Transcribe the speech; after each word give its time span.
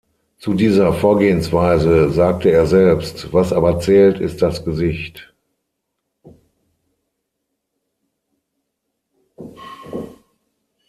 Zu 0.39 0.55
dieser 0.55 0.93
Vorgehensweise 0.93 2.09
sagte 2.09 2.49
er 2.49 2.65
selbst: 2.65 3.31
„Was 3.33 3.53
aber 3.53 3.79
zählt, 3.79 4.19
ist 4.19 4.41
das 4.41 4.65
Gesicht. 4.65 5.31